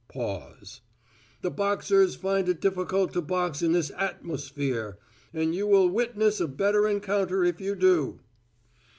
[1.43, 4.97] "The boxers find it difficult to box in this at mos phere,
[5.31, 8.19] and you will wit ness a better encounter if you do."